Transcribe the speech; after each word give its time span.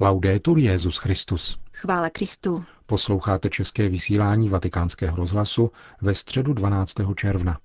Laudetur 0.00 0.58
Jezus 0.58 0.96
Christus. 0.96 1.58
Chvála 1.72 2.10
Kristu. 2.10 2.64
Posloucháte 2.86 3.50
české 3.50 3.88
vysílání 3.88 4.48
Vatikánského 4.48 5.16
rozhlasu 5.16 5.70
ve 6.00 6.14
středu 6.14 6.52
12. 6.52 6.94
června. 7.16 7.58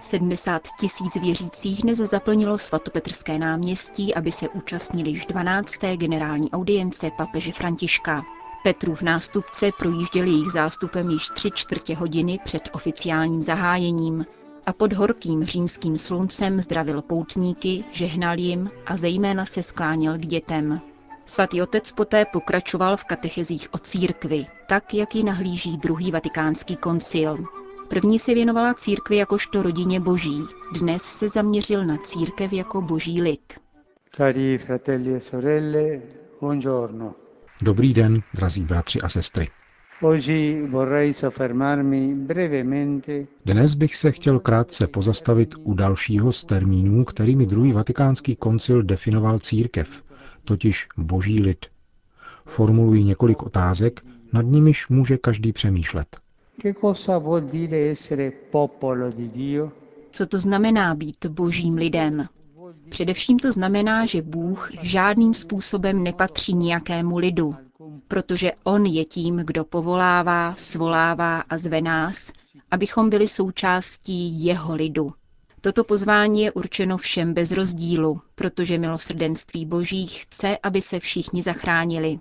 Sedmdesát 0.00 0.62
tisíc 0.80 1.14
věřících 1.20 1.82
dnes 1.82 1.98
zaplnilo 1.98 2.58
svatopetrské 2.58 3.38
náměstí, 3.38 4.14
aby 4.14 4.32
se 4.32 4.48
účastnili 4.48 5.10
již 5.10 5.26
12. 5.26 5.72
generální 5.96 6.50
audience 6.50 7.10
papeže 7.16 7.52
Františka. 7.52 8.22
Petrův 8.62 9.02
nástupce 9.02 9.70
projížděl 9.78 10.26
jejich 10.26 10.52
zástupem 10.52 11.10
již 11.10 11.28
tři 11.28 11.50
čtvrtě 11.54 11.96
hodiny 11.96 12.38
před 12.44 12.62
oficiálním 12.72 13.42
zahájením 13.42 14.24
a 14.66 14.72
pod 14.72 14.92
horkým 14.92 15.44
římským 15.44 15.98
sluncem 15.98 16.60
zdravil 16.60 17.02
poutníky, 17.02 17.84
žehnal 17.90 18.38
jim 18.38 18.70
a 18.86 18.96
zejména 18.96 19.46
se 19.46 19.62
skláněl 19.62 20.14
k 20.16 20.26
dětem. 20.26 20.80
Svatý 21.24 21.62
otec 21.62 21.92
poté 21.92 22.24
pokračoval 22.24 22.96
v 22.96 23.04
katechezích 23.04 23.68
o 23.72 23.78
církvi, 23.78 24.46
tak, 24.68 24.94
jak 24.94 25.14
ji 25.14 25.22
nahlíží 25.22 25.76
druhý 25.76 26.10
vatikánský 26.10 26.76
koncil. 26.76 27.36
První 27.88 28.18
se 28.18 28.34
věnovala 28.34 28.74
církvi 28.74 29.16
jakožto 29.16 29.62
rodině 29.62 30.00
boží, 30.00 30.42
dnes 30.80 31.02
se 31.02 31.28
zaměřil 31.28 31.84
na 31.84 31.96
církev 31.96 32.52
jako 32.52 32.82
boží 32.82 33.22
lid. 33.22 33.60
Cari 34.16 34.58
fratelli 34.58 35.14
e 35.14 35.20
sorelle, 35.20 36.02
buongiorno. 36.40 37.14
Dobrý 37.62 37.94
den, 37.94 38.22
drazí 38.34 38.62
bratři 38.62 39.00
a 39.00 39.08
sestry. 39.08 39.48
Dnes 43.44 43.74
bych 43.74 43.96
se 43.96 44.12
chtěl 44.12 44.40
krátce 44.40 44.86
pozastavit 44.86 45.54
u 45.58 45.74
dalšího 45.74 46.32
z 46.32 46.44
termínů, 46.44 47.04
kterými 47.04 47.46
druhý 47.46 47.72
vatikánský 47.72 48.36
koncil 48.36 48.82
definoval 48.82 49.38
církev, 49.38 50.02
totiž 50.44 50.88
boží 50.96 51.42
lid. 51.42 51.66
Formuluji 52.46 53.04
několik 53.04 53.42
otázek, 53.42 54.04
nad 54.32 54.42
nimiž 54.42 54.88
může 54.88 55.18
každý 55.18 55.52
přemýšlet. 55.52 56.16
Co 60.10 60.26
to 60.26 60.40
znamená 60.40 60.94
být 60.94 61.26
božím 61.26 61.74
lidem? 61.74 62.26
Především 62.88 63.38
to 63.38 63.52
znamená, 63.52 64.06
že 64.06 64.22
Bůh 64.22 64.70
žádným 64.82 65.34
způsobem 65.34 66.02
nepatří 66.02 66.54
nějakému 66.54 67.18
lidu, 67.18 67.54
protože 68.08 68.52
On 68.64 68.86
je 68.86 69.04
tím, 69.04 69.36
kdo 69.36 69.64
povolává, 69.64 70.54
svolává 70.54 71.40
a 71.40 71.58
zve 71.58 71.80
nás, 71.80 72.32
abychom 72.70 73.10
byli 73.10 73.28
součástí 73.28 74.44
Jeho 74.44 74.74
lidu. 74.74 75.10
Toto 75.60 75.84
pozvání 75.84 76.42
je 76.42 76.52
určeno 76.52 76.96
všem 76.96 77.34
bez 77.34 77.52
rozdílu, 77.52 78.20
protože 78.34 78.78
milosrdenství 78.78 79.66
Boží 79.66 80.06
chce, 80.06 80.58
aby 80.62 80.82
se 80.82 81.00
všichni 81.00 81.42
zachránili. 81.42 82.20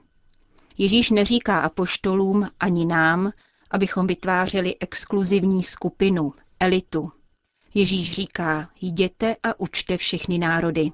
Ježíš 0.77 1.09
neříká 1.09 1.59
apoštolům 1.59 2.47
ani 2.59 2.85
nám, 2.85 3.31
abychom 3.71 4.07
vytvářeli 4.07 4.75
exkluzivní 4.79 5.63
skupinu, 5.63 6.33
elitu, 6.59 7.11
Ježíš 7.77 8.13
říká, 8.13 8.69
jděte 8.81 9.35
a 9.43 9.59
učte 9.59 9.97
všechny 9.97 10.37
národy. 10.37 10.91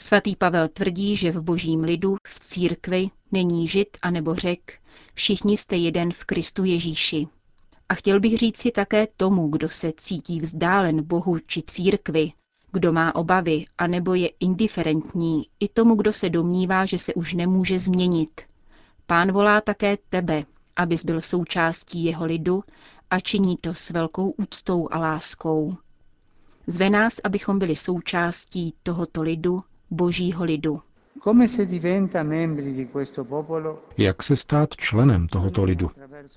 Svatý 0.00 0.36
Pavel 0.36 0.68
tvrdí, 0.68 1.16
že 1.16 1.32
v 1.32 1.40
božím 1.40 1.80
lidu, 1.80 2.16
v 2.26 2.40
církvi, 2.40 3.10
není 3.32 3.68
žid 3.68 3.88
a 4.02 4.10
nebo 4.10 4.34
řek, 4.34 4.80
všichni 5.14 5.56
jste 5.56 5.76
jeden 5.76 6.12
v 6.12 6.24
Kristu 6.24 6.64
Ježíši. 6.64 7.26
A 7.88 7.94
chtěl 7.94 8.20
bych 8.20 8.38
říct 8.38 8.56
si 8.56 8.70
také 8.70 9.06
tomu, 9.16 9.48
kdo 9.48 9.68
se 9.68 9.92
cítí 9.96 10.40
vzdálen 10.40 11.02
Bohu 11.02 11.38
či 11.46 11.62
církvi, 11.62 12.32
kdo 12.72 12.92
má 12.92 13.14
obavy 13.14 13.64
a 13.78 13.86
nebo 13.86 14.14
je 14.14 14.30
indiferentní, 14.40 15.42
i 15.60 15.68
tomu, 15.68 15.94
kdo 15.94 16.12
se 16.12 16.30
domnívá, 16.30 16.86
že 16.86 16.98
se 16.98 17.14
už 17.14 17.32
nemůže 17.32 17.78
změnit. 17.78 18.40
Pán 19.06 19.32
volá 19.32 19.60
také 19.60 19.98
tebe, 20.08 20.44
abys 20.76 21.04
byl 21.04 21.20
součástí 21.20 22.04
jeho 22.04 22.26
lidu 22.26 22.64
a 23.10 23.20
činí 23.20 23.56
to 23.56 23.74
s 23.74 23.90
velkou 23.90 24.30
úctou 24.30 24.88
a 24.90 24.98
láskou. 24.98 25.76
Zve 26.66 26.90
nás, 26.90 27.20
abychom 27.24 27.58
byli 27.58 27.76
součástí 27.76 28.74
tohoto 28.82 29.22
lidu, 29.22 29.62
božího 29.90 30.44
lidu. 30.44 30.80
Jak 33.98 34.22
se 34.22 34.36
stát 34.36 34.76
členem 34.76 35.26
tohoto 35.26 35.64
lidu? 35.64 35.90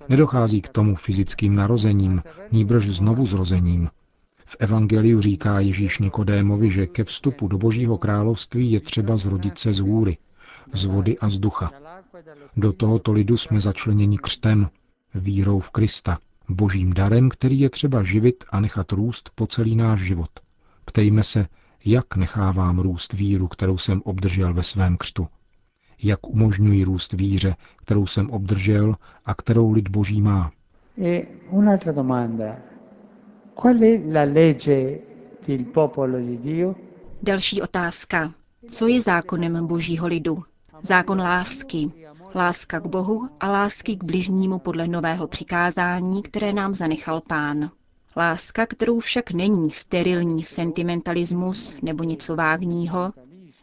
Nedochází 0.09 0.62
k 0.62 0.69
tomu 0.69 0.95
fyzickým 0.95 1.56
narozením, 1.56 2.23
nýbrž 2.51 2.88
znovu 2.88 3.25
zrozením. 3.25 3.90
V 4.45 4.57
Evangeliu 4.59 5.22
říká 5.22 5.59
Ježíš 5.59 6.00
Nikodémovi, 6.00 6.69
že 6.69 6.88
ke 6.88 7.03
vstupu 7.03 7.47
do 7.47 7.57
Božího 7.57 7.97
království 7.97 8.72
je 8.72 8.79
třeba 8.79 9.17
zrodit 9.17 9.59
se 9.59 9.73
z 9.73 9.79
hůry, 9.79 10.17
z 10.73 10.85
vody 10.85 11.19
a 11.19 11.29
z 11.29 11.38
ducha. 11.38 11.72
Do 12.57 12.73
tohoto 12.73 13.11
lidu 13.11 13.38
jsme 13.38 13.59
začleněni 13.59 14.17
křtem, 14.17 14.69
vírou 15.16 15.59
v 15.59 15.69
Krista, 15.69 16.19
božím 16.50 16.94
darem, 16.94 17.29
který 17.29 17.59
je 17.59 17.69
třeba 17.69 18.03
živit 18.03 18.44
a 18.50 18.59
nechat 18.59 18.91
růst 18.91 19.31
po 19.35 19.47
celý 19.47 19.75
náš 19.75 20.00
život. 20.00 20.29
Ptejme 20.85 21.23
se, 21.23 21.47
jak 21.85 22.15
nechávám 22.15 22.79
růst 22.79 23.13
víru, 23.13 23.47
kterou 23.47 23.77
jsem 23.77 24.01
obdržel 24.05 24.53
ve 24.53 24.63
svém 24.63 24.97
křtu. 24.97 25.27
Jak 26.03 26.27
umožňuji 26.27 26.83
růst 26.83 27.13
víře, 27.13 27.55
kterou 27.77 28.05
jsem 28.07 28.29
obdržel 28.29 28.95
a 29.25 29.35
kterou 29.35 29.71
lid 29.71 29.89
boží 29.89 30.21
má. 30.21 30.51
E 31.01 31.23
un'altra 31.49 31.91
domanda. 31.91 32.55
Qual 33.61 33.75
è 33.75 34.13
la 34.13 34.23
legge 34.33 34.99
del 35.47 35.63
popolo 35.65 36.19
di 36.19 36.37
Dio? 36.37 36.75
Další 37.23 37.61
otázka. 37.61 38.33
Co 38.67 38.87
je 38.87 39.01
zákonem 39.01 39.67
božího 39.67 40.07
lidu? 40.07 40.37
Zákon 40.83 41.19
lásky, 41.19 41.91
Láska 42.35 42.79
k 42.79 42.87
Bohu 42.87 43.29
a 43.39 43.51
lásky 43.51 43.95
k 43.95 44.03
bližnímu 44.03 44.59
podle 44.59 44.87
nového 44.87 45.27
přikázání, 45.27 46.23
které 46.23 46.53
nám 46.53 46.73
zanechal 46.73 47.21
Pán. 47.21 47.71
Láska, 48.17 48.66
kterou 48.66 48.99
však 48.99 49.31
není 49.31 49.72
sterilní 49.72 50.44
sentimentalismus 50.44 51.75
nebo 51.81 52.03
něco 52.03 52.35
vágního, 52.35 53.13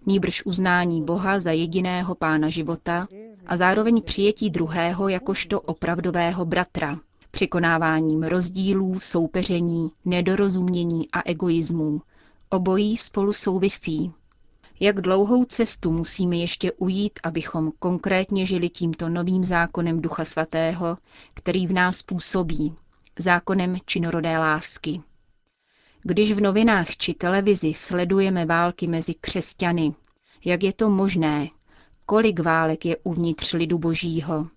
nýbrž 0.07 0.43
uznání 0.47 1.03
Boha 1.03 1.41
za 1.41 1.51
jediného 1.51 2.15
pána 2.15 2.49
života 2.49 3.09
a 3.47 3.57
zároveň 3.57 4.03
přijetí 4.03 4.51
druhého 4.51 5.09
jakožto 5.09 5.61
opravdového 5.61 6.45
bratra, 6.45 6.99
překonáváním 7.31 8.23
rozdílů, 8.23 9.01
soupeření, 9.01 9.91
nedorozumění 10.05 11.09
a 11.13 11.23
egoismů. 11.25 12.03
Obojí 12.51 12.97
spolu 12.97 13.33
souvisí, 13.33 14.13
jak 14.81 15.01
dlouhou 15.01 15.45
cestu 15.45 15.93
musíme 15.93 16.37
ještě 16.37 16.73
ujít, 16.73 17.13
abychom 17.23 17.73
konkrétně 17.79 18.47
žili 18.47 18.69
tímto 18.69 19.09
novým 19.09 19.45
zákonem 19.45 20.01
Ducha 20.01 20.25
Svatého, 20.25 20.99
který 21.35 21.67
v 21.67 21.73
nás 21.73 22.03
působí, 22.03 22.75
zákonem 23.19 23.77
činorodé 23.87 24.39
lásky. 24.39 25.01
Když 26.03 26.33
v 26.33 26.41
novinách 26.41 26.97
či 26.97 27.15
televizi 27.15 27.75
sledujeme 27.75 28.47
války 28.47 28.87
mezi 28.87 29.15
křesťany, 29.15 29.93
jak 30.45 30.63
je 30.63 30.73
to 30.73 30.91
možné, 30.91 31.49
kolik 32.07 32.41
válek 32.41 32.85
je 32.85 32.97
uvnitř 33.03 33.53
lidu 33.53 33.79
božího, 33.79 34.49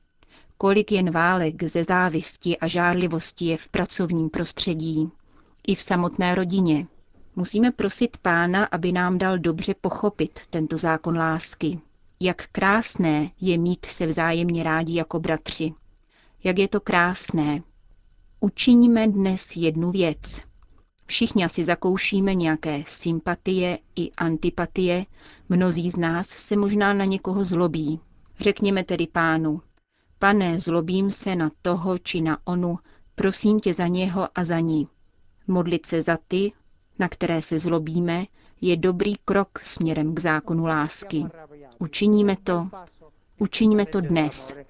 kolik 0.58 0.92
jen 0.92 1.12
válek 1.12 1.64
ze 1.64 1.84
závisti 1.84 2.58
a 2.58 2.68
žárlivosti 2.68 3.46
je 3.46 3.58
v 3.58 3.68
pracovním 3.68 4.30
prostředí, 4.30 5.12
i 5.68 5.76
v 5.76 5.82
samotné 5.82 6.36
rodině, 6.36 6.88
Musíme 7.36 7.72
prosit 7.72 8.18
Pána, 8.18 8.66
aby 8.66 8.92
nám 8.92 9.18
dal 9.18 9.38
dobře 9.38 9.76
pochopit 9.82 10.40
tento 10.50 10.78
zákon 10.78 11.18
lásky. 11.18 11.80
Jak 12.20 12.48
krásné 12.48 13.32
je 13.42 13.58
mít 13.58 13.86
se 13.86 14.06
vzájemně 14.06 14.64
rádi 14.64 14.96
jako 14.96 15.20
bratři. 15.20 15.74
Jak 16.44 16.60
je 16.60 16.68
to 16.68 16.80
krásné. 16.82 17.64
Učiníme 18.44 19.08
dnes 19.08 19.56
jednu 19.56 19.92
věc. 19.92 20.42
Všichni 21.06 21.46
asi 21.46 21.64
zakoušíme 21.64 22.34
nějaké 22.36 22.84
sympatie 22.88 23.80
i 23.96 24.12
antipatie, 24.12 25.06
mnozí 25.50 25.92
z 25.92 25.98
nás 25.98 26.28
se 26.28 26.56
možná 26.58 26.94
na 26.94 27.06
někoho 27.06 27.44
zlobí. 27.44 28.00
Řekněme 28.40 28.84
tedy 28.84 29.08
pánu, 29.08 29.62
pane, 30.20 30.60
zlobím 30.60 31.12
se 31.12 31.36
na 31.36 31.52
toho 31.62 31.98
či 31.98 32.22
na 32.22 32.38
onu, 32.44 32.80
prosím 33.16 33.60
tě 33.60 33.74
za 33.74 33.88
něho 33.88 34.28
a 34.36 34.44
za 34.44 34.60
ní. 34.60 34.88
Modlit 35.48 35.86
se 35.86 36.02
za 36.02 36.18
ty, 36.28 36.52
na 37.00 37.10
které 37.10 37.42
se 37.42 37.60
zlobíme, 37.60 38.26
je 38.62 38.78
dobrý 38.78 39.16
krok 39.26 39.60
směrem 39.60 40.16
k 40.16 40.20
zákonu 40.20 40.66
lásky. 40.66 41.26
Učiníme 41.80 42.36
to, 42.44 42.70
učiníme 43.40 43.86
to 43.86 44.02
dnes. 44.02 44.56
E 44.56 44.66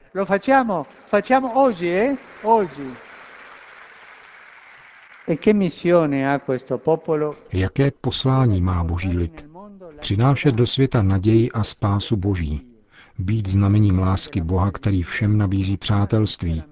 Jaké 7.53 7.91
poslání 7.91 8.61
má 8.61 8.83
boží 8.83 9.17
lid? 9.17 9.49
Přinášet 9.99 10.55
do 10.55 10.67
světa 10.67 11.03
naději 11.03 11.51
a 11.51 11.63
spásu 11.63 12.15
boží. 12.15 12.67
Být 13.19 13.49
znamením 13.49 13.99
lásky 13.99 14.41
Boha, 14.41 14.71
který 14.71 15.03
všem 15.03 15.37
nabízí 15.37 15.77
přátelství. 15.77 16.63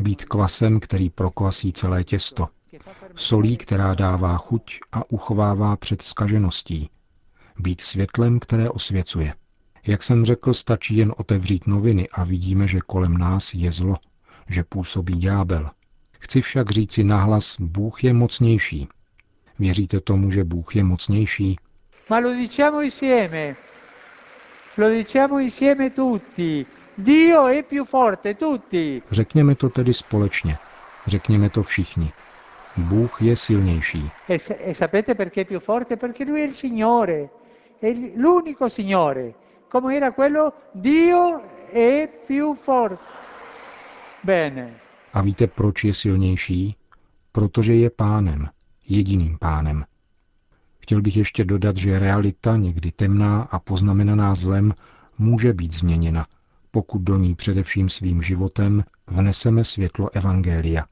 Být 0.00 0.24
kvasem, 0.24 0.80
který 0.80 1.10
prokvasí 1.10 1.72
celé 1.72 2.04
těsto 2.04 2.48
Solí, 3.14 3.56
která 3.56 3.94
dává 3.94 4.36
chuť 4.36 4.78
a 4.92 5.10
uchovává 5.10 5.76
před 5.76 6.02
skažeností. 6.02 6.90
Být 7.58 7.80
světlem, 7.80 8.40
které 8.40 8.70
osvěcuje. 8.70 9.34
Jak 9.86 10.02
jsem 10.02 10.24
řekl, 10.24 10.54
stačí 10.54 10.96
jen 10.96 11.14
otevřít 11.16 11.66
noviny 11.66 12.08
a 12.08 12.24
vidíme, 12.24 12.66
že 12.66 12.80
kolem 12.86 13.18
nás 13.18 13.54
je 13.54 13.72
zlo, 13.72 13.96
že 14.48 14.64
působí 14.64 15.14
ďábel. 15.14 15.70
Chci 16.18 16.40
však 16.40 16.70
říci 16.70 17.04
nahlas, 17.04 17.56
Bůh 17.60 18.04
je 18.04 18.12
mocnější. 18.12 18.88
Věříte 19.58 20.00
tomu, 20.00 20.30
že 20.30 20.44
Bůh 20.44 20.76
je 20.76 20.84
mocnější? 20.84 21.56
Ma 22.10 22.18
lo 22.18 22.32
diciamo 22.32 22.80
insieme. 22.80 23.56
Lo 24.76 24.88
diciamo 24.90 25.38
insieme 25.38 25.90
tutti. 25.90 26.66
Dio 26.98 27.46
è 27.46 27.62
più 27.62 27.84
forte, 27.84 28.34
tutti. 28.34 29.02
Řekněme 29.10 29.54
to 29.54 29.68
tedy 29.68 29.94
společně. 29.94 30.58
Řekněme 31.06 31.50
to 31.50 31.62
všichni. 31.62 32.12
Bůh 32.76 33.22
je 33.22 33.36
silnější. 33.36 34.10
E, 34.28 34.36
e 34.58 34.74
sapete 34.74 35.14
perché 35.14 35.40
è 35.40 35.44
più 35.44 35.60
forte? 35.60 35.96
Perché 35.96 36.24
lui 36.24 36.40
è 36.40 36.44
il 36.44 36.52
Signore. 36.52 37.28
È 37.80 37.92
l'unico 38.16 38.68
Signore. 38.68 39.34
Come 39.68 39.96
era 39.96 40.10
quello? 40.10 40.52
Dio 40.74 41.42
è 41.72 42.08
più 42.26 42.54
forte. 42.54 43.04
Bene. 44.22 44.87
A 45.12 45.22
víte, 45.22 45.46
proč 45.46 45.84
je 45.84 45.94
silnější? 45.94 46.76
Protože 47.32 47.74
je 47.74 47.90
pánem, 47.90 48.48
jediným 48.88 49.38
pánem. 49.38 49.84
Chtěl 50.78 51.02
bych 51.02 51.16
ještě 51.16 51.44
dodat, 51.44 51.76
že 51.76 51.98
realita, 51.98 52.56
někdy 52.56 52.92
temná 52.92 53.42
a 53.42 53.58
poznamenaná 53.58 54.34
zlem, 54.34 54.74
může 55.18 55.52
být 55.52 55.74
změněna, 55.74 56.26
pokud 56.70 57.02
do 57.02 57.16
ní 57.16 57.34
především 57.34 57.88
svým 57.88 58.22
životem 58.22 58.84
vneseme 59.06 59.64
světlo 59.64 60.10
Evangelia. 60.12 60.86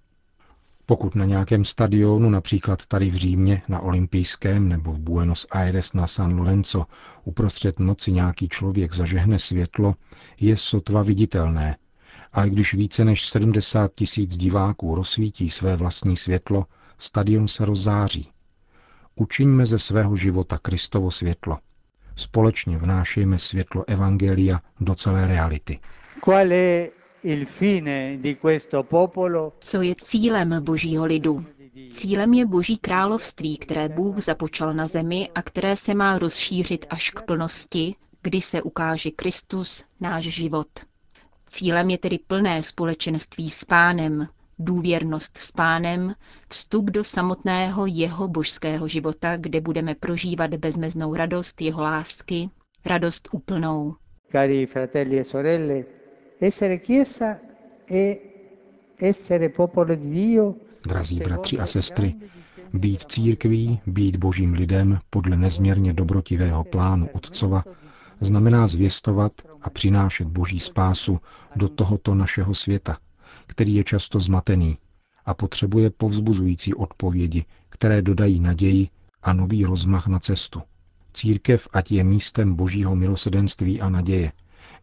Pokud 0.86 1.14
na 1.14 1.24
nějakém 1.24 1.64
stadionu, 1.64 2.30
například 2.30 2.86
tady 2.86 3.10
v 3.10 3.14
Římě 3.14 3.62
na 3.68 3.80
Olympijském 3.80 4.68
nebo 4.68 4.92
v 4.92 5.00
Buenos 5.00 5.46
Aires 5.50 5.92
na 5.92 6.06
San 6.06 6.38
Lorenzo, 6.38 6.86
uprostřed 7.24 7.78
noci 7.78 8.12
nějaký 8.12 8.48
člověk 8.48 8.94
zažehne 8.94 9.38
světlo, 9.38 9.94
je 10.40 10.56
sotva 10.56 11.02
viditelné. 11.02 11.76
Ale 12.32 12.50
když 12.50 12.74
více 12.74 13.04
než 13.04 13.28
70 13.28 13.94
tisíc 13.94 14.36
diváků 14.36 14.94
rozsvítí 14.94 15.50
své 15.50 15.76
vlastní 15.76 16.16
světlo, 16.16 16.66
stadion 16.98 17.48
se 17.48 17.64
rozzáří. 17.64 18.30
Učiňme 19.14 19.66
ze 19.66 19.78
svého 19.78 20.16
života 20.16 20.58
Kristovo 20.58 21.10
světlo. 21.10 21.58
Společně 22.16 22.78
vnášejme 22.78 23.38
světlo 23.38 23.84
Evangelia 23.86 24.60
do 24.80 24.94
celé 24.94 25.26
reality. 25.26 25.78
Qual 26.20 26.52
è 26.52 26.90
il 27.22 27.46
fine 27.46 28.16
di 28.16 28.34
questo 28.34 28.82
popolo? 28.82 29.52
Co 29.60 29.82
je 29.82 29.94
cílem 29.94 30.64
božího 30.64 31.04
lidu? 31.04 31.44
Cílem 31.90 32.34
je 32.34 32.46
boží 32.46 32.76
království, 32.78 33.56
které 33.58 33.88
Bůh 33.88 34.18
započal 34.18 34.74
na 34.74 34.86
zemi 34.86 35.30
a 35.34 35.42
které 35.42 35.76
se 35.76 35.94
má 35.94 36.18
rozšířit 36.18 36.86
až 36.90 37.10
k 37.10 37.22
plnosti, 37.22 37.94
kdy 38.22 38.40
se 38.40 38.62
ukáže 38.62 39.10
Kristus, 39.10 39.84
náš 40.00 40.24
život. 40.24 40.68
Cílem 41.46 41.90
je 41.90 41.98
tedy 41.98 42.18
plné 42.26 42.62
společenství 42.62 43.50
s 43.50 43.64
pánem, 43.64 44.28
důvěrnost 44.58 45.36
s 45.36 45.52
pánem, 45.52 46.14
vstup 46.48 46.84
do 46.90 47.04
samotného 47.04 47.86
jeho 47.86 48.28
božského 48.28 48.88
života, 48.88 49.36
kde 49.36 49.60
budeme 49.60 49.94
prožívat 49.94 50.54
bezmeznou 50.54 51.14
radost 51.14 51.60
jeho 51.60 51.82
lásky, 51.82 52.50
radost 52.84 53.28
úplnou. 53.32 53.94
Cari 54.32 54.66
fratelli 54.66 55.18
e 55.20 55.24
sorelle, 55.24 55.84
essere 56.40 56.78
chiesa 56.78 57.38
e 57.90 58.16
essere 59.00 59.48
popolo 59.48 59.94
di 59.94 60.10
Dio 60.10 60.54
Drazí 60.86 61.20
bratři 61.20 61.58
a 61.58 61.66
sestry, 61.66 62.14
být 62.72 63.00
církví, 63.12 63.80
být 63.86 64.16
božím 64.16 64.52
lidem 64.52 64.98
podle 65.10 65.36
nezměrně 65.36 65.92
dobrotivého 65.92 66.64
plánu 66.64 67.08
Otcova, 67.12 67.64
znamená 68.20 68.66
zvěstovat 68.66 69.32
a 69.62 69.70
přinášet 69.70 70.28
boží 70.28 70.60
spásu 70.60 71.20
do 71.56 71.68
tohoto 71.68 72.14
našeho 72.14 72.54
světa, 72.54 72.98
který 73.46 73.74
je 73.74 73.84
často 73.84 74.20
zmatený 74.20 74.78
a 75.26 75.34
potřebuje 75.34 75.90
povzbuzující 75.90 76.74
odpovědi, 76.74 77.44
které 77.68 78.02
dodají 78.02 78.40
naději 78.40 78.88
a 79.22 79.32
nový 79.32 79.64
rozmach 79.64 80.06
na 80.06 80.18
cestu. 80.20 80.62
Církev 81.12 81.68
ať 81.72 81.92
je 81.92 82.04
místem 82.04 82.54
božího 82.54 82.96
milosedenství 82.96 83.80
a 83.80 83.88
naděje, 83.88 84.32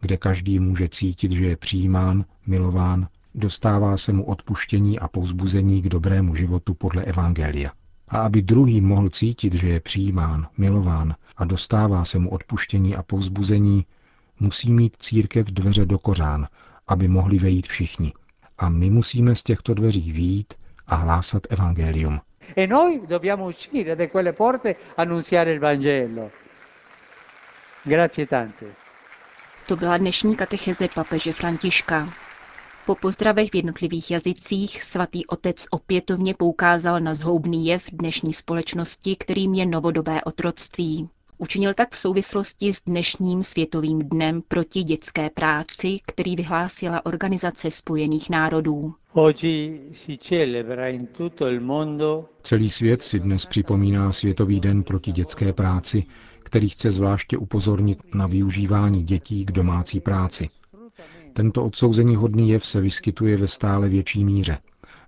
kde 0.02 0.18
každý 0.18 0.60
může 0.60 0.90
cítit, 0.90 1.32
že 1.32 1.46
je 1.46 1.58
přijímán, 1.58 2.26
milován, 2.48 3.08
dostává 3.36 3.98
se 3.98 4.14
mu 4.14 4.26
odpuštění 4.26 5.00
a 5.00 5.08
povzbuzení 5.08 5.82
k 5.82 5.90
dobrému 5.90 6.36
životu 6.36 6.74
podle 6.74 7.04
Evangelia. 7.04 7.72
A 8.14 8.20
aby 8.22 8.42
druhý 8.42 8.82
mohl 8.82 9.10
cítit, 9.10 9.54
že 9.54 9.70
je 9.70 9.80
přijímán, 9.80 10.48
milován 10.58 11.16
a 11.38 11.46
dostává 11.46 12.06
se 12.06 12.20
mu 12.20 12.30
odpuštění 12.30 12.96
a 12.96 13.04
povzbuzení, 13.04 13.86
musí 14.40 14.72
mít 14.72 14.96
církev 15.00 15.48
dveře 15.48 15.86
do 15.86 16.00
kořán, 16.00 16.48
aby 16.88 17.08
mohli 17.08 17.38
vejít 17.38 17.68
všichni. 17.68 18.14
A 18.58 18.70
my 18.70 18.90
musíme 18.90 19.36
z 19.36 19.44
těchto 19.44 19.74
dveří 19.74 20.12
výjít 20.12 20.54
a 20.88 20.96
hlásat 20.96 21.42
evangelium. 21.50 22.22
e 22.56 22.68
noi 22.68 23.02
dobbiamo 23.08 23.46
uscire 23.46 23.96
da 23.96 24.08
quelle 24.08 24.34
porte 24.34 24.76
annunziare 24.96 25.54
il 25.54 25.60
Vangelo. 25.60 26.32
Grazie 27.86 28.28
tante. 28.28 28.66
To 29.68 29.76
byla 29.76 29.98
dnešní 29.98 30.36
katecheze 30.36 30.88
papeže 30.88 31.34
Františka. 31.34 32.14
Po 32.86 32.96
pozdravech 32.96 33.50
v 33.52 33.56
jednotlivých 33.56 34.12
jazycích 34.12 34.84
svatý 34.84 35.26
otec 35.26 35.66
opětovně 35.72 36.34
poukázal 36.34 37.00
na 37.00 37.14
zhoubný 37.14 37.66
jev 37.66 37.86
dnešní 37.92 38.34
společnosti, 38.34 39.16
kterým 39.16 39.54
je 39.54 39.66
novodobé 39.66 40.22
otroctví. 40.24 41.10
Učinil 41.38 41.74
tak 41.74 41.92
v 41.92 41.98
souvislosti 41.98 42.74
s 42.74 42.82
dnešním 42.82 43.44
světovým 43.44 44.00
dnem 44.00 44.42
proti 44.48 44.84
dětské 44.84 45.30
práci, 45.30 46.00
který 46.08 46.36
vyhlásila 46.36 47.06
Organizace 47.06 47.72
spojených 47.72 48.30
národů. 48.30 48.94
Oggi 49.14 49.82
si 49.94 50.18
celebra 50.18 50.88
in 50.88 51.08
tutto 51.08 51.48
il 51.48 51.62
mondo 51.62 52.26
Celý 52.42 52.70
svět 52.70 53.04
si 53.04 53.20
dnes 53.20 53.46
připomíná 53.46 54.12
Světový 54.12 54.60
den 54.60 54.84
proti 54.84 55.12
dětské 55.12 55.54
práci, 55.54 56.04
který 56.44 56.70
chce 56.70 56.92
zvláště 56.92 57.38
upozornit 57.38 58.00
na 58.16 58.28
využívání 58.28 59.04
dětí 59.04 59.46
k 59.46 59.52
domácí 59.52 60.00
práci. 60.00 60.50
Tento 61.34 61.66
odsouzení 61.66 62.16
hodný 62.16 62.50
jev 62.50 62.66
se 62.66 62.82
vyskytuje 62.82 63.38
ve 63.38 63.48
stále 63.48 63.90
větší 63.90 64.26
míře, 64.26 64.58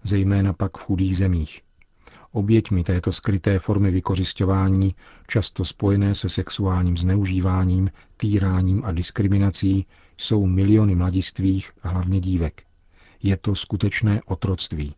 zejména 0.04 0.54
pak 0.54 0.78
v 0.78 0.82
chudých 0.82 1.18
zemích. 1.18 1.62
Oběťmi 2.32 2.84
této 2.84 3.12
skryté 3.12 3.60
formy 3.60 3.92
vykořišťování, 3.92 4.96
často 5.28 5.66
spojené 5.66 6.16
se 6.16 6.30
sexuálním 6.30 6.98
zneužíváním, 6.98 7.92
týráním 8.18 8.86
a 8.86 8.92
diskriminací, 8.92 9.86
jsou 10.18 10.46
miliony 10.46 10.96
mladistvých 10.96 11.72
a 11.84 11.90
hlavně 11.90 12.20
dívek. 12.20 12.64
Je 13.24 13.38
to 13.38 13.56
skutečné 13.56 14.22
otroctví. 14.26 14.96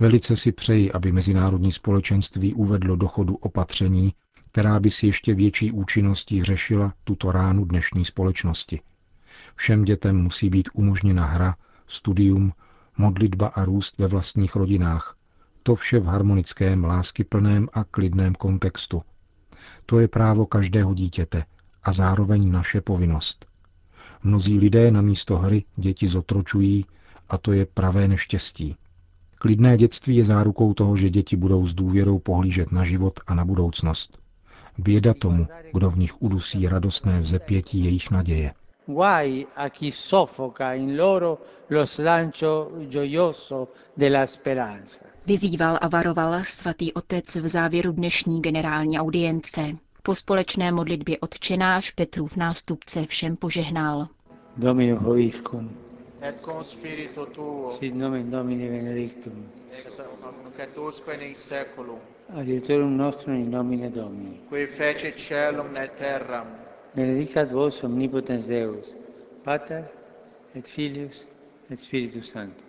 Velice 0.00 0.36
si 0.36 0.52
přeji, 0.52 0.92
aby 0.92 1.12
mezinárodní 1.12 1.72
společenství 1.72 2.54
uvedlo 2.54 2.96
do 2.96 3.08
chodu 3.08 3.36
opatření, 3.36 4.14
která 4.50 4.80
by 4.80 4.90
si 4.90 5.06
ještě 5.06 5.34
větší 5.34 5.72
účinností 5.72 6.42
řešila 6.42 6.94
tuto 7.04 7.32
ránu 7.32 7.64
dnešní 7.64 8.04
společnosti. 8.04 8.80
Všem 9.54 9.84
dětem 9.84 10.16
musí 10.22 10.50
být 10.50 10.68
umožněna 10.72 11.26
hra, 11.26 11.56
studium, 11.86 12.52
modlitba 12.98 13.46
a 13.46 13.64
růst 13.64 13.98
ve 13.98 14.06
vlastních 14.06 14.56
rodinách. 14.56 15.16
To 15.62 15.74
vše 15.74 15.98
v 15.98 16.04
harmonickém, 16.04 16.84
láskyplném 16.84 17.68
a 17.72 17.84
klidném 17.84 18.34
kontextu. 18.34 19.02
To 19.86 20.00
je 20.00 20.08
právo 20.08 20.46
každého 20.46 20.94
dítěte 20.94 21.44
a 21.82 21.92
zároveň 21.92 22.50
naše 22.50 22.80
povinnost. 22.80 23.46
Mnozí 24.22 24.58
lidé 24.58 24.90
na 24.90 25.00
místo 25.00 25.38
hry 25.38 25.64
děti 25.76 26.08
zotročují 26.08 26.86
a 27.28 27.38
to 27.38 27.52
je 27.52 27.66
pravé 27.66 28.08
neštěstí. 28.08 28.76
Klidné 29.38 29.76
dětství 29.76 30.16
je 30.16 30.24
zárukou 30.24 30.74
toho, 30.74 30.96
že 30.96 31.10
děti 31.10 31.36
budou 31.36 31.66
s 31.66 31.74
důvěrou 31.74 32.18
pohlížet 32.18 32.72
na 32.72 32.84
život 32.84 33.20
a 33.26 33.34
na 33.34 33.44
budoucnost. 33.44 34.18
Běda 34.78 35.14
tomu, 35.14 35.46
kdo 35.72 35.90
v 35.90 35.98
nich 35.98 36.22
udusí 36.22 36.68
radostné 36.68 37.20
vzepětí 37.20 37.84
jejich 37.84 38.10
naděje. 38.10 38.54
Guai 38.88 39.46
a 39.54 39.68
chi 39.70 39.90
soffoca 39.90 40.72
in 40.74 40.94
loro 40.94 41.38
lo 41.68 41.84
slancio 41.84 42.70
gioioso 42.88 43.72
della 43.94 44.26
speranza. 44.26 45.00
Vyzýval 45.26 45.78
a 45.80 45.88
varoval 45.88 46.44
svatý 46.44 46.92
otec 46.92 47.34
v 47.36 47.48
závěru 47.48 47.92
dnešní 47.92 48.42
generální 48.42 48.98
audience. 48.98 49.60
Po 50.02 50.14
společné 50.14 50.72
modlitbě 50.72 51.18
odčenáš 51.18 51.90
Petrův 51.90 52.36
nástupce 52.36 53.06
všem 53.06 53.36
požehnal. 53.36 54.08
Domino 54.56 54.96
Hoiscum, 55.00 55.76
et 56.22 56.40
con 56.40 56.64
spiritu 56.64 57.26
tuo, 57.26 57.70
sit 57.72 57.94
nomen 57.94 58.30
Domini 58.30 58.68
benedictum, 58.68 59.46
et 60.58 60.78
usque 60.78 61.14
in 61.14 61.34
seculum, 61.34 61.98
adiutorium 62.40 62.96
nostrum 62.96 63.34
in 63.36 63.50
nomine 63.50 63.90
Domini. 63.90 64.40
qui 64.48 64.66
fecit 64.66 65.14
celum 65.16 65.76
et 65.76 65.90
terram, 65.98 66.46
Benedicat 66.96 67.52
vos 67.52 67.84
omnipotens 67.84 68.46
Deus, 68.46 68.96
Pater 69.44 69.84
et 70.54 70.68
Filius 70.68 71.26
et 71.70 71.76
Spiritus 71.76 72.30
Sanctus. 72.30 72.64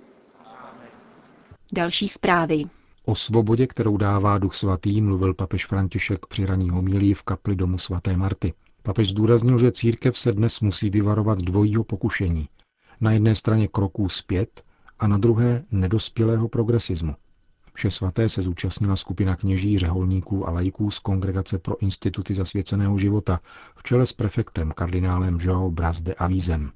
Další 1.74 2.08
zprávy. 2.08 2.64
O 3.06 3.16
svobodě, 3.16 3.68
kterou 3.68 3.98
dává 3.98 4.38
Duch 4.38 4.56
Svatý, 4.56 5.02
mluvil 5.02 5.34
papež 5.34 5.66
František 5.66 6.26
při 6.26 6.46
raní 6.46 6.70
homílii 6.70 7.14
v 7.14 7.24
kapli 7.24 7.56
domu 7.56 7.78
svaté 7.78 8.18
Marty. 8.18 8.54
Papež 8.84 9.10
zdůraznil, 9.10 9.58
že 9.58 9.72
církev 9.72 10.18
se 10.18 10.32
dnes 10.32 10.60
musí 10.60 10.90
vyvarovat 10.90 11.40
dvojího 11.40 11.84
pokušení. 11.84 12.50
Na 13.02 13.12
jedné 13.12 13.36
straně 13.36 13.68
kroků 13.68 14.10
zpět 14.10 14.64
a 15.00 15.08
na 15.08 15.18
druhé 15.18 15.64
nedospělého 15.72 16.48
progresismu. 16.48 17.16
Vše 17.78 17.92
svaté 17.92 18.30
se 18.30 18.42
zúčastnila 18.42 18.96
skupina 18.96 19.36
kněží, 19.36 19.80
řeholníků 19.80 20.48
a 20.48 20.52
lajků 20.52 20.92
z 20.92 21.00
Kongregace 21.00 21.58
pro 21.60 21.82
instituty 21.82 22.36
zasvěceného 22.36 22.98
života 22.98 23.40
v 23.76 23.84
čele 23.84 24.06
s 24.06 24.14
prefektem 24.14 24.72
kardinálem 24.72 25.38
João 25.38 25.70
Bras 25.70 26.02
de 26.02 26.14
Avízem. 26.14 26.72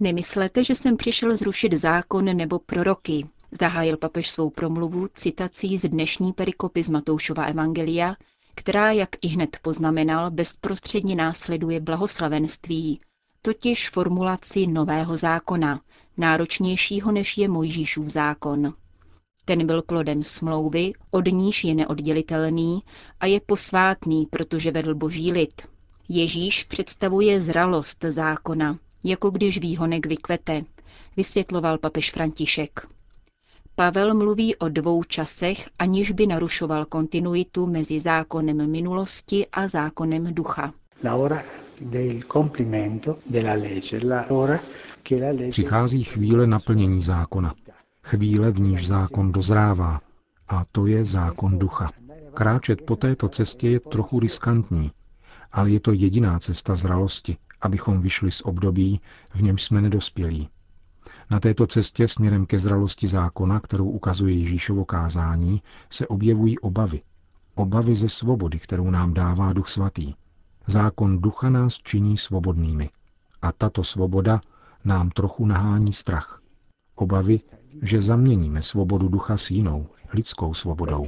Nemyslete, 0.00 0.64
že 0.64 0.74
jsem 0.74 0.96
přišel 0.96 1.36
zrušit 1.36 1.72
zákon 1.72 2.24
nebo 2.24 2.58
proroky, 2.58 3.26
zahájil 3.60 3.96
papež 3.96 4.30
svou 4.30 4.50
promluvu 4.50 5.08
citací 5.14 5.78
z 5.78 5.88
dnešní 5.88 6.32
perikopy 6.32 6.82
z 6.82 6.90
Matoušova 6.90 7.44
Evangelia, 7.44 8.16
která, 8.54 8.92
jak 8.92 9.08
i 9.22 9.28
hned 9.28 9.56
poznamenal, 9.62 10.30
bezprostředně 10.30 11.16
následuje 11.16 11.80
blahoslavenství, 11.80 13.00
totiž 13.42 13.90
formulaci 13.90 14.66
nového 14.66 15.16
zákona, 15.16 15.80
náročnějšího 16.16 17.12
než 17.12 17.38
je 17.38 17.48
Mojžíšův 17.48 18.06
zákon. 18.06 18.74
Ten 19.48 19.66
byl 19.66 19.82
plodem 19.82 20.24
smlouvy, 20.24 20.92
od 21.10 21.26
níž 21.26 21.64
je 21.64 21.74
neoddělitelný 21.74 22.82
a 23.20 23.26
je 23.26 23.40
posvátný, 23.46 24.26
protože 24.30 24.70
vedl 24.70 24.94
boží 24.94 25.32
lid. 25.32 25.62
Ježíš 26.08 26.64
představuje 26.64 27.40
zralost 27.40 28.04
zákona, 28.04 28.78
jako 29.04 29.30
když 29.30 29.58
výhonek 29.58 30.06
vykvete, 30.06 30.62
vysvětloval 31.16 31.78
papež 31.78 32.10
František. 32.10 32.86
Pavel 33.74 34.14
mluví 34.14 34.56
o 34.56 34.68
dvou 34.68 35.02
časech, 35.02 35.68
aniž 35.78 36.12
by 36.12 36.26
narušoval 36.26 36.84
kontinuitu 36.84 37.66
mezi 37.66 38.00
zákonem 38.00 38.70
minulosti 38.70 39.46
a 39.52 39.68
zákonem 39.68 40.34
ducha. 40.34 40.72
Přichází 45.50 46.02
chvíle 46.04 46.46
naplnění 46.46 47.02
zákona. 47.02 47.54
Chvíle, 48.08 48.50
v 48.50 48.60
níž 48.60 48.86
zákon 48.86 49.32
dozrává. 49.32 50.00
A 50.48 50.64
to 50.72 50.86
je 50.86 51.04
zákon 51.04 51.58
ducha. 51.58 51.90
Kráčet 52.34 52.82
po 52.82 52.96
této 52.96 53.28
cestě 53.28 53.68
je 53.68 53.80
trochu 53.80 54.20
riskantní, 54.20 54.92
ale 55.52 55.70
je 55.70 55.80
to 55.80 55.92
jediná 55.92 56.38
cesta 56.38 56.74
zralosti, 56.74 57.36
abychom 57.60 58.00
vyšli 58.00 58.30
z 58.30 58.40
období, 58.40 59.00
v 59.34 59.42
něm 59.42 59.58
jsme 59.58 59.80
nedospělí. 59.80 60.48
Na 61.30 61.40
této 61.40 61.66
cestě 61.66 62.08
směrem 62.08 62.46
ke 62.46 62.58
zralosti 62.58 63.08
zákona, 63.08 63.60
kterou 63.60 63.90
ukazuje 63.90 64.38
Ježíšovo 64.38 64.84
kázání, 64.84 65.62
se 65.90 66.06
objevují 66.06 66.58
obavy. 66.58 67.02
Obavy 67.54 67.96
ze 67.96 68.08
svobody, 68.08 68.58
kterou 68.58 68.90
nám 68.90 69.14
dává 69.14 69.52
Duch 69.52 69.68
Svatý. 69.68 70.14
Zákon 70.66 71.18
ducha 71.18 71.50
nás 71.50 71.74
činí 71.74 72.16
svobodnými. 72.16 72.90
A 73.42 73.52
tato 73.52 73.84
svoboda 73.84 74.40
nám 74.84 75.10
trochu 75.10 75.46
nahání 75.46 75.92
strach. 75.92 76.40
Obavy, 76.98 77.38
že 77.82 78.00
zaměníme 78.00 78.62
svobodu 78.62 79.08
ducha 79.08 79.36
s 79.36 79.50
jinou, 79.50 79.86
lidskou 80.12 80.54
svobodou. 80.54 81.06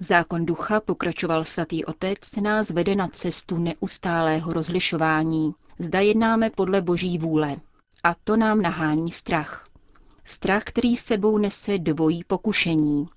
Zákon 0.00 0.46
ducha, 0.46 0.80
pokračoval 0.80 1.44
svatý 1.44 1.84
otec, 1.84 2.18
nás 2.42 2.70
vede 2.70 2.94
na 2.94 3.08
cestu 3.08 3.56
neustálého 3.58 4.52
rozlišování. 4.52 5.54
Zda 5.78 6.00
jednáme 6.00 6.50
podle 6.50 6.82
boží 6.82 7.18
vůle. 7.18 7.56
A 8.04 8.14
to 8.24 8.36
nám 8.36 8.62
nahání 8.62 9.12
strach. 9.12 9.64
Strach, 10.24 10.62
který 10.64 10.96
sebou 10.96 11.38
nese 11.38 11.78
dvojí 11.78 12.24
pokušení. 12.24 13.08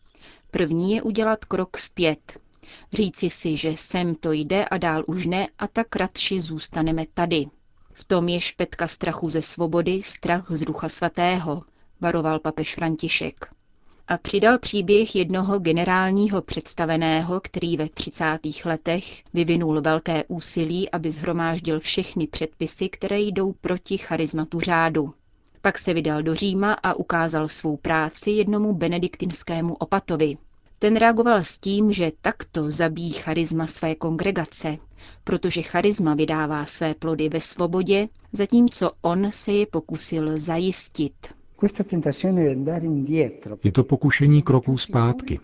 První 0.52 0.92
je 0.92 1.02
udělat 1.02 1.46
krok 1.46 1.78
zpět. 1.78 2.40
Říci 2.94 3.30
si, 3.30 3.58
že 3.58 3.78
sem 3.78 4.16
to 4.16 4.32
jde 4.32 4.66
a 4.66 4.78
dál 4.78 5.04
už 5.08 5.26
ne 5.26 5.48
a 5.60 5.68
tak 5.68 5.96
radši 5.96 6.42
zůstaneme 6.42 7.06
tady. 7.14 7.46
V 7.94 8.04
tom 8.04 8.30
je 8.30 8.42
špetka 8.42 8.88
strachu 8.88 9.30
ze 9.30 9.42
svobody, 9.42 10.02
strach 10.04 10.52
z 10.52 10.62
ducha 10.62 10.90
svatého, 10.90 11.62
varoval 12.02 12.40
papež 12.40 12.76
František 12.76 13.54
a 14.08 14.18
přidal 14.18 14.60
příběh 14.60 15.16
jednoho 15.16 15.60
generálního 15.60 16.42
představeného, 16.42 17.40
který 17.44 17.78
ve 17.78 17.90
30. 17.90 18.40
letech 18.66 19.24
vyvinul 19.34 19.82
velké 19.82 20.24
úsilí, 20.28 20.92
aby 20.92 21.12
zhromáždil 21.12 21.80
všechny 21.80 22.28
předpisy, 22.28 22.90
které 22.90 23.20
jdou 23.20 23.54
proti 23.54 23.98
charizmatu 23.98 24.60
řádu. 24.60 25.14
Pak 25.62 25.78
se 25.78 25.94
vydal 25.94 26.24
do 26.24 26.36
Říma 26.36 26.74
a 26.74 26.94
ukázal 26.94 27.48
svou 27.48 27.78
práci 27.78 28.32
jednomu 28.32 28.74
benediktinskému 28.74 29.74
opatovi. 29.76 30.38
Ten 30.84 30.96
reagoval 30.96 31.40
s 31.40 31.58
tím, 31.58 31.92
že 31.92 32.12
takto 32.22 32.72
zabíjí 32.72 33.12
charisma 33.12 33.68
své 33.68 33.96
kongregace, 33.96 34.78
protože 35.24 35.62
charisma 35.62 36.16
vydává 36.16 36.66
své 36.66 36.94
plody 36.94 37.30
ve 37.30 37.42
svobodě, 37.42 38.08
zatímco 38.32 38.92
on 39.02 39.32
se 39.32 39.52
je 39.52 39.66
pokusil 39.66 40.40
zajistit. 40.40 41.14
Je 43.64 43.72
to 43.72 43.84
pokušení 43.84 44.42
kroků 44.42 44.78
zpátky, 44.78 45.40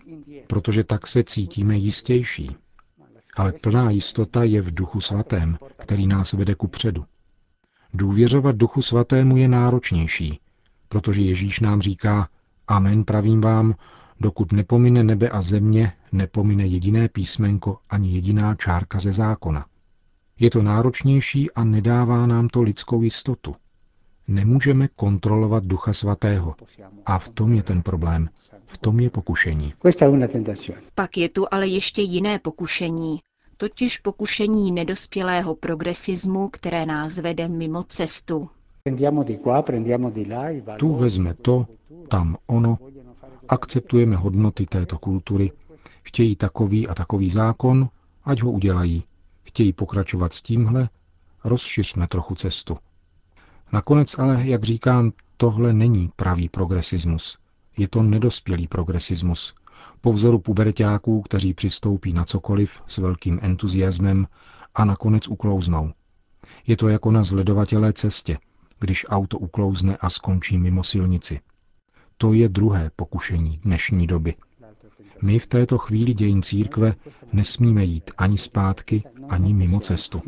protože 0.46 0.84
tak 0.84 1.06
se 1.06 1.24
cítíme 1.24 1.76
jistější. 1.76 2.50
Ale 3.36 3.52
plná 3.62 3.90
jistota 3.90 4.44
je 4.44 4.60
v 4.60 4.74
duchu 4.74 5.00
svatém, 5.00 5.58
který 5.76 6.06
nás 6.06 6.32
vede 6.32 6.54
ku 6.54 6.68
předu. 6.68 7.04
Důvěřovat 7.94 8.56
duchu 8.56 8.82
svatému 8.82 9.36
je 9.36 9.48
náročnější, 9.48 10.40
protože 10.88 11.22
Ježíš 11.22 11.60
nám 11.60 11.82
říká, 11.82 12.28
amen 12.68 13.04
pravím 13.04 13.40
vám, 13.40 13.74
dokud 14.20 14.52
nepomine 14.52 15.04
nebe 15.04 15.28
a 15.28 15.42
země, 15.42 15.92
nepomine 16.12 16.66
jediné 16.66 17.08
písmenko 17.08 17.78
ani 17.90 18.12
jediná 18.12 18.54
čárka 18.54 18.98
ze 19.00 19.12
zákona. 19.12 19.66
Je 20.40 20.50
to 20.50 20.62
náročnější 20.62 21.50
a 21.50 21.64
nedává 21.64 22.26
nám 22.26 22.48
to 22.48 22.62
lidskou 22.62 23.02
jistotu 23.02 23.54
nemůžeme 24.30 24.88
kontrolovat 24.88 25.64
Ducha 25.64 25.92
Svatého. 25.92 26.54
A 27.06 27.18
v 27.18 27.28
tom 27.28 27.52
je 27.54 27.62
ten 27.62 27.82
problém. 27.82 28.28
V 28.66 28.78
tom 28.78 29.00
je 29.00 29.10
pokušení. 29.10 29.72
Pak 30.94 31.16
je 31.16 31.28
tu 31.28 31.46
ale 31.50 31.66
ještě 31.66 32.02
jiné 32.02 32.38
pokušení, 32.38 33.18
totiž 33.56 33.98
pokušení 33.98 34.72
nedospělého 34.72 35.54
progresismu, 35.54 36.48
které 36.48 36.86
nás 36.86 37.18
vede 37.18 37.48
mimo 37.48 37.82
cestu. 37.82 38.48
Tu 40.78 40.94
vezme 40.94 41.34
to, 41.34 41.66
tam 42.08 42.36
ono, 42.46 42.78
akceptujeme 43.50 44.16
hodnoty 44.16 44.66
této 44.66 44.98
kultury, 44.98 45.52
chtějí 46.02 46.36
takový 46.36 46.88
a 46.88 46.94
takový 46.94 47.30
zákon, 47.30 47.88
ať 48.24 48.42
ho 48.42 48.50
udělají. 48.50 49.04
Chtějí 49.42 49.72
pokračovat 49.72 50.32
s 50.32 50.42
tímhle, 50.42 50.88
rozšiřme 51.44 52.08
trochu 52.08 52.34
cestu. 52.34 52.78
Nakonec 53.72 54.18
ale, 54.18 54.42
jak 54.46 54.64
říkám, 54.64 55.12
tohle 55.36 55.72
není 55.72 56.10
pravý 56.16 56.48
progresismus. 56.48 57.38
Je 57.76 57.88
to 57.88 58.02
nedospělý 58.02 58.68
progresismus. 58.68 59.54
Po 60.00 60.12
vzoru 60.12 60.38
pubertáků, 60.38 61.22
kteří 61.22 61.54
přistoupí 61.54 62.12
na 62.12 62.24
cokoliv 62.24 62.82
s 62.86 62.98
velkým 62.98 63.38
entuziasmem 63.42 64.26
a 64.74 64.84
nakonec 64.84 65.28
uklouznou. 65.28 65.92
Je 66.66 66.76
to 66.76 66.88
jako 66.88 67.10
na 67.10 67.22
zledovatělé 67.22 67.92
cestě, 67.92 68.38
když 68.78 69.06
auto 69.08 69.38
uklouzne 69.38 69.96
a 69.96 70.10
skončí 70.10 70.58
mimo 70.58 70.84
silnici. 70.84 71.40
To 72.20 72.32
je 72.32 72.48
druhé 72.48 72.90
pokušení 72.96 73.60
dnešní 73.64 74.06
doby. 74.06 74.34
My 75.22 75.38
v 75.38 75.46
této 75.46 75.78
chvíli 75.78 76.14
dějin 76.14 76.42
církve 76.42 76.94
nesmíme 77.32 77.84
jít 77.84 78.10
ani 78.18 78.38
zpátky, 78.38 79.02
ani 79.28 79.54
mimo 79.54 79.80
cestu. 79.80 80.22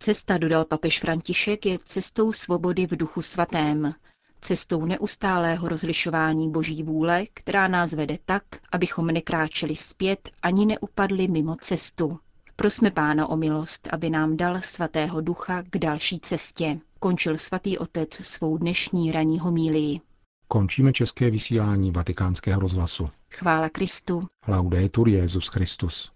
Cesta, 0.00 0.38
dodal 0.38 0.64
papež 0.64 1.00
František, 1.00 1.66
je 1.66 1.78
cestou 1.84 2.32
svobody 2.32 2.86
v 2.86 2.96
duchu 2.96 3.22
svatém, 3.22 3.94
cestou 4.40 4.84
neustálého 4.84 5.68
rozlišování 5.68 6.50
boží 6.50 6.82
vůle, 6.82 7.24
která 7.34 7.68
nás 7.68 7.92
vede 7.92 8.18
tak, 8.24 8.42
abychom 8.72 9.06
nekráčeli 9.06 9.76
zpět 9.76 10.30
ani 10.42 10.66
neupadli 10.66 11.28
mimo 11.28 11.56
cestu. 11.60 12.18
Prosme 12.56 12.90
Pána 12.90 13.26
o 13.26 13.36
milost, 13.36 13.88
aby 13.92 14.10
nám 14.10 14.36
dal 14.36 14.60
svatého 14.60 15.20
ducha 15.20 15.62
k 15.62 15.78
další 15.78 16.18
cestě. 16.20 16.78
Končil 17.00 17.38
svatý 17.38 17.78
otec 17.78 18.14
svou 18.14 18.58
dnešní 18.58 19.12
ranní 19.12 19.38
homílii. 19.38 20.00
Končíme 20.48 20.92
české 20.92 21.30
vysílání 21.30 21.90
vatikánského 21.90 22.60
rozhlasu. 22.60 23.08
Chvála 23.30 23.68
Kristu. 23.68 24.26
Laudetur 24.48 25.08
Jezus 25.08 25.48
Christus. 25.48 26.12